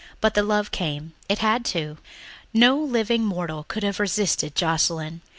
But 0.19 0.33
the 0.33 0.41
love 0.41 0.71
came... 0.71 1.13
it 1.29 1.37
had 1.37 1.63
to. 1.65 1.97
No 2.55 2.75
living 2.75 3.23
mortal 3.23 3.65
could 3.65 3.83
have 3.83 3.99
resisted 3.99 4.55
Joscelyn. 4.55 5.21